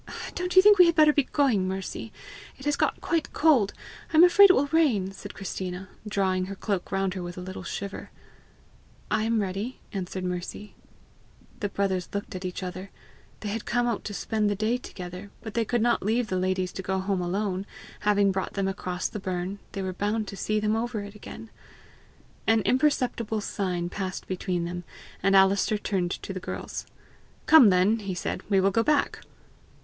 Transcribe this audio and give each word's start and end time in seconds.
"Don't 0.33 0.55
you 0.55 0.63
think 0.63 0.79
we 0.79 0.87
had 0.87 0.95
better 0.95 1.13
be 1.13 1.25
going, 1.25 1.67
Mercy? 1.67 2.11
It 2.57 2.65
has 2.65 2.75
got 2.75 3.01
quite 3.01 3.31
cold; 3.33 3.71
I 4.11 4.17
am 4.17 4.23
afraid 4.23 4.49
it 4.49 4.53
will 4.53 4.65
rain," 4.69 5.11
said 5.11 5.35
Christina, 5.35 5.89
drawing 6.07 6.45
her 6.45 6.55
cloak 6.55 6.91
round 6.91 7.13
her 7.13 7.21
with 7.21 7.37
a 7.37 7.41
little 7.41 7.61
shiver. 7.61 8.09
"I 9.11 9.25
am 9.25 9.43
ready," 9.43 9.79
answered 9.93 10.23
Mercy. 10.23 10.73
The 11.59 11.69
brothers 11.69 12.09
looked 12.15 12.33
at 12.33 12.45
each 12.45 12.63
other. 12.63 12.89
They 13.41 13.49
had 13.49 13.65
come 13.65 13.85
out 13.85 14.03
to 14.05 14.13
spend 14.15 14.49
the 14.49 14.55
day 14.55 14.77
together, 14.79 15.29
but 15.41 15.53
they 15.53 15.65
could 15.65 15.83
not 15.83 16.01
leave 16.01 16.29
the 16.29 16.39
ladies 16.39 16.73
to 16.73 16.81
go 16.81 16.97
home 16.97 17.21
alone; 17.21 17.67
having 17.99 18.31
brought 18.31 18.53
them 18.53 18.67
across 18.67 19.07
the 19.07 19.19
burn, 19.19 19.59
they 19.73 19.83
were 19.83 19.93
bound 19.93 20.27
to 20.29 20.35
see 20.35 20.59
them 20.59 20.75
over 20.75 21.01
it 21.03 21.13
again! 21.13 21.51
An 22.47 22.61
imperceptible 22.61 23.39
sign 23.39 23.87
passed 23.87 24.25
between 24.25 24.65
them, 24.65 24.83
and 25.21 25.35
Alister 25.35 25.77
turned 25.77 26.09
to 26.09 26.33
the 26.33 26.39
girls. 26.39 26.87
"Come 27.45 27.69
then," 27.69 27.99
he 27.99 28.15
said, 28.15 28.41
"we 28.49 28.59
will 28.59 28.71
go 28.71 28.81
back!" 28.81 29.19